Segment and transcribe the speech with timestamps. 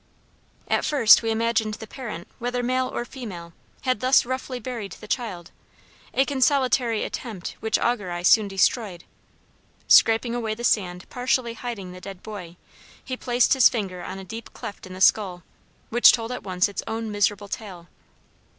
[0.67, 5.07] "At first we imagined the parent, whether male or female, had thus roughly buried the
[5.07, 5.51] child
[6.15, 9.03] a consolatory assumption which Augur eye soon destroyed.
[9.87, 12.55] Scraping away the sand partially hiding the dead boy,
[13.05, 15.43] he placed his finger on a deep cleft in the skull,
[15.91, 17.87] which told at once its own miserable tale.